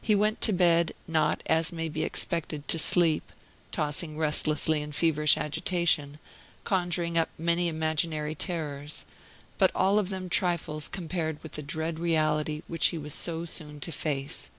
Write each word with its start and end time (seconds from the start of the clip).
He 0.00 0.16
went 0.16 0.40
to 0.40 0.52
bed, 0.52 0.92
not, 1.06 1.40
as 1.46 1.70
may 1.70 1.88
be 1.88 2.02
expected, 2.02 2.66
to 2.66 2.80
sleep; 2.80 3.30
tossing 3.70 4.18
restlessly 4.18 4.82
in 4.82 4.90
feverish 4.90 5.36
agitation, 5.36 6.18
conjuring 6.64 7.16
up 7.16 7.28
many 7.38 7.68
imaginary 7.68 8.34
terrors 8.34 9.04
but 9.58 9.70
all 9.72 10.00
of 10.00 10.08
them 10.08 10.28
trifles 10.28 10.88
compared 10.88 11.40
with 11.44 11.52
the 11.52 11.62
dread 11.62 12.00
reality 12.00 12.62
which 12.66 12.88
he 12.88 12.98
was 12.98 13.14
so 13.14 13.44
soon 13.44 13.78
to 13.78 13.92
face. 13.92 14.50